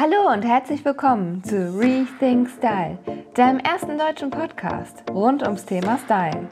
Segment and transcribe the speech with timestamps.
[0.00, 2.98] Hallo und herzlich willkommen zu Rethink Style,
[3.34, 6.46] deinem ersten deutschen Podcast rund ums Thema Style.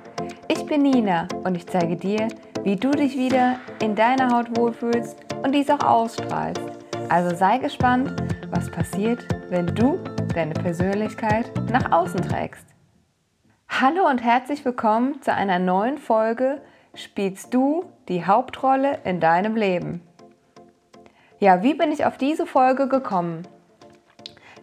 [0.49, 2.27] Ich bin Nina und ich zeige dir,
[2.65, 6.61] wie du dich wieder in deiner Haut wohlfühlst und dies auch ausstrahlst.
[7.09, 8.21] Also sei gespannt,
[8.51, 10.01] was passiert, wenn du
[10.35, 12.67] deine Persönlichkeit nach außen trägst.
[13.69, 16.63] Hallo und herzlich willkommen zu einer neuen Folge
[16.95, 20.01] Spielst du die Hauptrolle in deinem Leben?
[21.39, 23.47] Ja, wie bin ich auf diese Folge gekommen?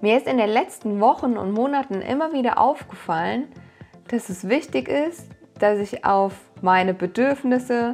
[0.02, 3.48] Mir ist in den letzten Wochen und Monaten immer wieder aufgefallen,
[4.08, 7.94] dass es wichtig ist, dass ich auf meine Bedürfnisse,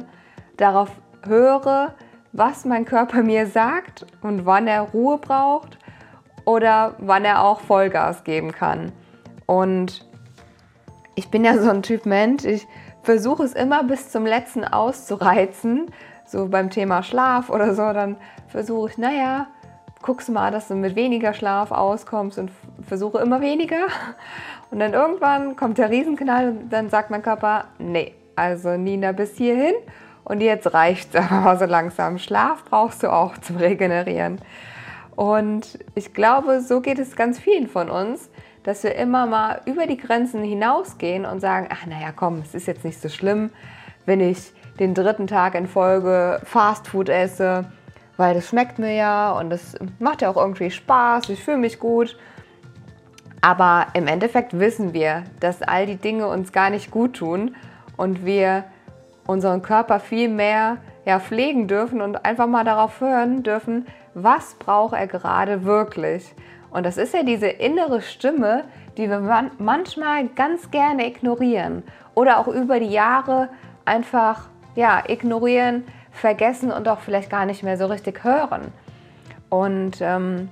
[0.56, 0.90] darauf
[1.26, 1.94] höre,
[2.32, 5.78] was mein Körper mir sagt und wann er Ruhe braucht
[6.46, 8.92] oder wann er auch Vollgas geben kann.
[9.44, 10.08] Und
[11.16, 12.66] ich bin ja so ein Typ Mensch, ich
[13.02, 15.90] versuche es immer bis zum letzten auszureizen,
[16.30, 18.16] so beim Thema Schlaf oder so, dann
[18.48, 19.48] versuche ich, naja,
[20.02, 22.50] guckst mal, dass du mit weniger Schlaf auskommst und
[22.86, 23.86] versuche immer weniger.
[24.70, 29.36] Und dann irgendwann kommt der Riesenknall und dann sagt mein Körper, nee, also Nina bis
[29.36, 29.74] hierhin
[30.24, 32.18] und jetzt reicht es aber so langsam.
[32.18, 34.40] Schlaf brauchst du auch zum Regenerieren.
[35.16, 38.30] Und ich glaube, so geht es ganz vielen von uns,
[38.62, 42.66] dass wir immer mal über die Grenzen hinausgehen und sagen, ach naja, komm, es ist
[42.66, 43.50] jetzt nicht so schlimm,
[44.06, 47.64] wenn ich den dritten Tag in Folge Fastfood esse,
[48.16, 51.78] weil das schmeckt mir ja und das macht ja auch irgendwie Spaß, ich fühle mich
[51.78, 52.16] gut.
[53.42, 57.56] Aber im Endeffekt wissen wir, dass all die Dinge uns gar nicht gut tun
[57.96, 58.64] und wir
[59.26, 64.94] unseren Körper viel mehr ja, pflegen dürfen und einfach mal darauf hören dürfen, was braucht
[64.94, 66.34] er gerade wirklich.
[66.70, 68.64] Und das ist ja diese innere Stimme,
[68.96, 69.20] die wir
[69.58, 71.82] manchmal ganz gerne ignorieren
[72.14, 73.48] oder auch über die Jahre
[73.84, 78.72] einfach ja, ignorieren, vergessen und auch vielleicht gar nicht mehr so richtig hören.
[79.48, 80.48] Und ähm,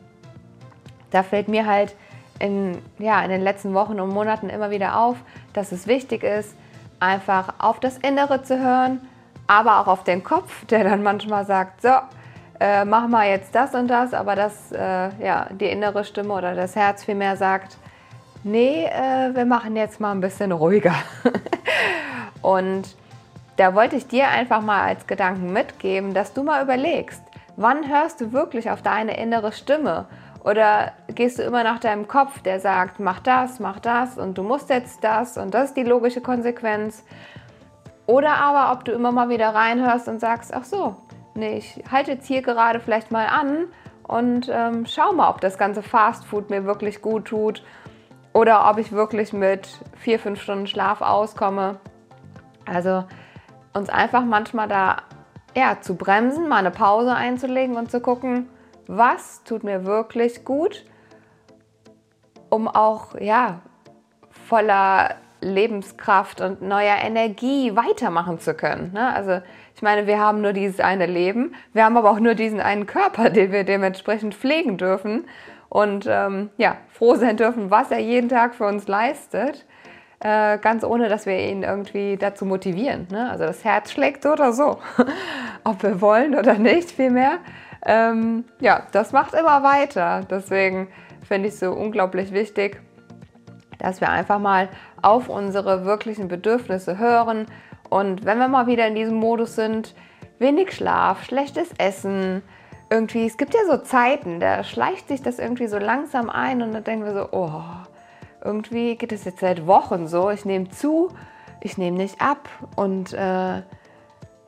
[1.11, 1.95] da fällt mir halt
[2.39, 5.17] in, ja, in den letzten Wochen und Monaten immer wieder auf,
[5.53, 6.55] dass es wichtig ist,
[7.01, 9.01] einfach auf das Innere zu hören,
[9.47, 11.91] aber auch auf den Kopf, der dann manchmal sagt, so,
[12.61, 16.55] äh, mach mal jetzt das und das, aber das, äh, ja, die innere Stimme oder
[16.55, 17.79] das Herz vielmehr sagt,
[18.43, 20.95] nee, äh, wir machen jetzt mal ein bisschen ruhiger.
[22.43, 22.97] und
[23.59, 27.23] da wollte ich dir einfach mal als Gedanken mitgeben, dass du mal überlegst,
[27.57, 30.07] wann hörst du wirklich auf deine innere Stimme?
[30.45, 34.45] Oder gehst du immer nach deinem Kopf, der sagt, mach das, mach das und du
[34.45, 37.05] musst jetzt das und das ist die logische Konsequenz?
[38.07, 40.97] Oder aber, ob du immer mal wieder reinhörst und sagst, ach so,
[41.35, 43.67] nee, ich halte jetzt hier gerade vielleicht mal an
[44.05, 47.65] und ähm, schau mal, ob das ganze Fastfood mir wirklich gut tut
[48.33, 51.81] oder ob ich wirklich mit vier, fünf Stunden Schlaf auskomme.
[52.65, 53.05] Also
[53.79, 54.99] uns einfach manchmal da
[55.57, 58.49] ja, zu bremsen, mal eine Pause einzulegen und zu gucken,
[58.87, 60.85] was tut mir wirklich gut,
[62.51, 63.61] um auch ja,
[64.47, 68.93] voller Lebenskraft und neuer Energie weitermachen zu können.
[68.93, 69.15] Ne?
[69.15, 69.41] Also
[69.75, 72.87] ich meine, wir haben nur dieses eine Leben, wir haben aber auch nur diesen einen
[72.87, 75.27] Körper, den wir dementsprechend pflegen dürfen
[75.69, 79.67] und ähm, ja, froh sein dürfen, was er jeden Tag für uns leistet
[80.21, 83.07] äh, ganz ohne, dass wir ihn irgendwie dazu motivieren.
[83.11, 83.31] Ne?
[83.31, 84.79] Also das Herz schlägt so oder so,
[85.65, 87.39] ob wir wollen oder nicht, vielmehr.
[87.85, 90.23] Ähm, ja, das macht immer weiter.
[90.29, 90.89] Deswegen
[91.27, 92.81] finde ich es so unglaublich wichtig,
[93.79, 94.69] dass wir einfach mal
[95.03, 97.47] auf unsere wirklichen Bedürfnisse hören.
[97.89, 99.95] Und wenn wir mal wieder in diesem Modus sind,
[100.39, 102.43] wenig Schlaf, schlechtes Essen,
[102.91, 106.73] irgendwie, es gibt ja so Zeiten, da schleicht sich das irgendwie so langsam ein und
[106.73, 107.63] dann denken wir so, oh,
[108.45, 110.31] irgendwie geht es jetzt seit Wochen so.
[110.31, 111.09] Ich nehme zu,
[111.61, 112.49] ich nehme nicht ab.
[112.77, 113.63] Und äh,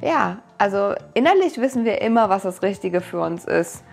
[0.03, 3.85] ja, also innerlich wissen wir immer, was das Richtige für uns ist.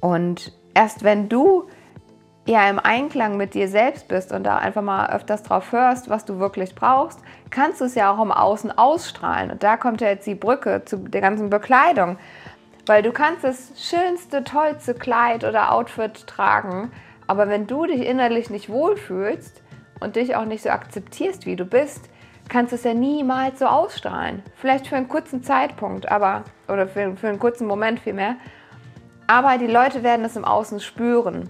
[0.00, 1.68] Und erst wenn du
[2.46, 6.24] ja im Einklang mit dir selbst bist und da einfach mal öfters drauf hörst, was
[6.24, 9.52] du wirklich brauchst, kannst du es ja auch im Außen ausstrahlen.
[9.52, 12.18] Und da kommt ja jetzt die Brücke zu der ganzen Bekleidung.
[12.86, 16.90] Weil du kannst das schönste, tollste Kleid oder Outfit tragen,
[17.26, 19.62] aber wenn du dich innerlich nicht wohlfühlst
[20.00, 22.08] und dich auch nicht so akzeptierst, wie du bist,
[22.48, 24.42] kannst du es ja niemals so ausstrahlen.
[24.56, 28.36] Vielleicht für einen kurzen Zeitpunkt, aber oder für, für einen kurzen Moment vielmehr.
[29.26, 31.48] Aber die Leute werden es im Außen spüren.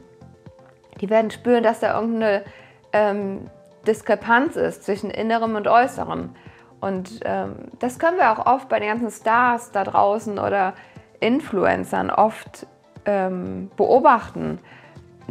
[1.00, 2.44] Die werden spüren, dass da irgendeine
[2.92, 3.50] ähm,
[3.86, 6.30] Diskrepanz ist zwischen Innerem und Äußerem.
[6.80, 10.74] Und ähm, das können wir auch oft bei den ganzen Stars da draußen oder
[11.20, 12.66] Influencern oft
[13.06, 14.58] ähm, beobachten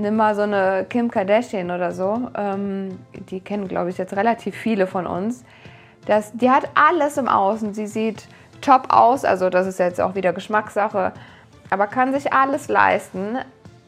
[0.02, 4.56] nimm mal so eine Kim Kardashian oder so, ähm, die kennen, glaube ich, jetzt relativ
[4.56, 5.44] viele von uns.
[6.06, 7.74] Das, die hat alles im Außen.
[7.74, 8.28] Sie sieht
[8.62, 11.14] top aus, also das ist jetzt auch wieder Geschmackssache,
[11.70, 13.38] aber kann sich alles leisten.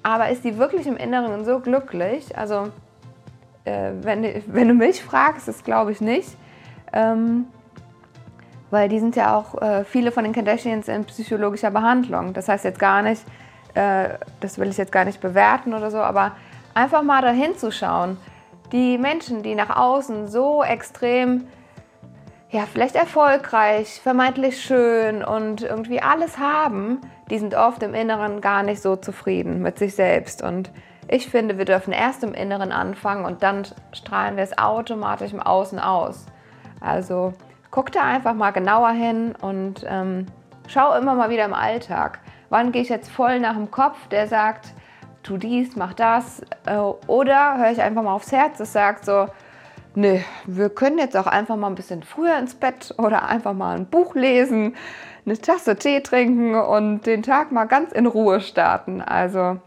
[0.03, 2.37] aber ist die wirklich im Inneren so glücklich?
[2.37, 2.69] Also,
[3.63, 6.29] äh, wenn, wenn du mich fragst, das glaube ich nicht.
[6.91, 7.45] Ähm,
[8.69, 12.33] weil die sind ja auch, äh, viele von den Kardashians in psychologischer Behandlung.
[12.33, 13.23] Das heißt jetzt gar nicht,
[13.73, 14.09] äh,
[14.39, 16.33] das will ich jetzt gar nicht bewerten oder so, aber
[16.73, 18.17] einfach mal dahin zu schauen.
[18.71, 21.47] Die Menschen, die nach außen so extrem,
[22.49, 28.63] ja, vielleicht erfolgreich, vermeintlich schön und irgendwie alles haben, die sind oft im Inneren gar
[28.63, 30.43] nicht so zufrieden mit sich selbst.
[30.43, 30.71] Und
[31.07, 35.39] ich finde, wir dürfen erst im Inneren anfangen und dann strahlen wir es automatisch im
[35.39, 36.25] Außen aus.
[36.79, 37.33] Also
[37.71, 40.27] guck da einfach mal genauer hin und ähm,
[40.67, 42.19] schau immer mal wieder im Alltag.
[42.53, 44.75] Wann gehe ich jetzt voll nach dem Kopf, der sagt,
[45.23, 46.43] tu dies, mach das?
[46.67, 46.77] Äh,
[47.07, 49.25] oder höre ich einfach mal aufs Herz, das sagt so,
[49.95, 53.75] nee, wir können jetzt auch einfach mal ein bisschen früher ins Bett oder einfach mal
[53.75, 54.75] ein Buch lesen,
[55.25, 59.01] eine Tasse Tee trinken und den Tag mal ganz in Ruhe starten.
[59.01, 59.57] Also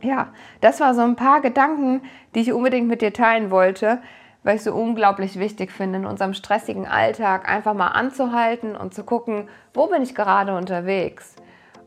[0.00, 0.28] ja,
[0.60, 2.00] das war so ein paar Gedanken,
[2.36, 3.98] die ich unbedingt mit dir teilen wollte,
[4.44, 9.02] weil ich so unglaublich wichtig finde, in unserem stressigen Alltag einfach mal anzuhalten und zu
[9.02, 11.34] gucken, wo bin ich gerade unterwegs.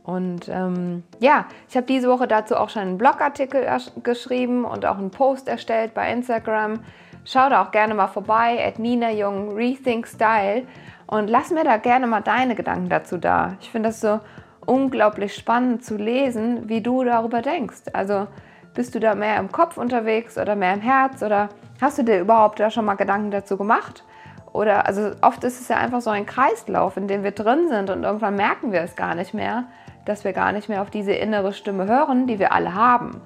[0.08, 3.68] Und ähm, ja, ich habe diese Woche dazu auch schon einen Blogartikel
[4.04, 6.80] geschrieben und auch einen Post erstellt bei Instagram.
[7.26, 10.64] Schau da auch gerne mal vorbei, at Nina Jung Rethink Style
[11.08, 13.58] und lass mir da gerne mal deine Gedanken dazu da.
[13.60, 14.22] Ich finde das so
[14.66, 17.92] unglaublich spannend zu lesen, wie du darüber denkst.
[17.92, 18.28] Also
[18.74, 21.50] bist du da mehr im Kopf unterwegs oder mehr im Herz oder
[21.82, 24.06] hast du dir überhaupt da schon mal Gedanken dazu gemacht?
[24.54, 27.90] Oder also oft ist es ja einfach so ein Kreislauf, in dem wir drin sind
[27.90, 29.66] und irgendwann merken wir es gar nicht mehr,
[30.08, 33.22] dass wir gar nicht mehr auf diese innere Stimme hören, die wir alle haben.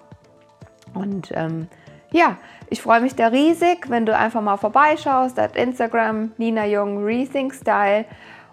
[0.94, 1.68] Und ähm,
[2.12, 2.38] ja,
[2.70, 7.54] ich freue mich da riesig, wenn du einfach mal vorbeischaust at Instagram Nina Jung Rethink
[7.54, 8.06] Style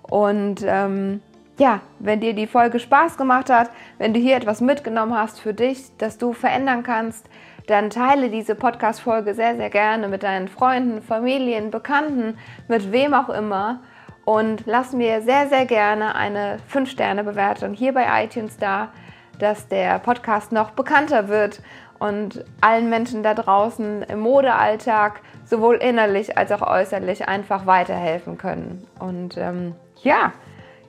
[0.03, 1.21] und ähm,
[1.59, 5.55] ja, wenn dir die Folge Spaß gemacht hat, wenn du hier etwas mitgenommen hast für
[5.55, 7.29] dich, das du verändern kannst,
[7.67, 12.39] dann teile diese Podcast-Folge sehr, sehr gerne mit deinen Freunden, Familien, Bekannten,
[12.69, 13.81] mit wem auch immer.
[14.29, 18.93] Und lass mir sehr, sehr gerne eine 5-Sterne-Bewertung hier bei iTunes da,
[19.39, 21.63] dass der Podcast noch bekannter wird
[21.99, 28.87] und allen Menschen da draußen im Modealltag sowohl innerlich als auch äußerlich einfach weiterhelfen können.
[28.99, 30.35] Und ähm, ja,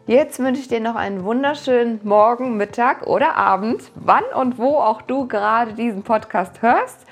[0.05, 5.01] Jetzt wünsche ich dir noch einen wunderschönen Morgen, Mittag oder Abend, wann und wo auch
[5.03, 7.05] du gerade diesen Podcast hörst.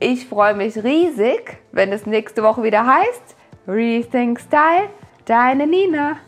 [0.00, 3.36] Ich freue mich riesig, wenn es nächste Woche wieder heißt
[3.68, 4.90] Rethink Style,
[5.24, 6.20] deine Nina.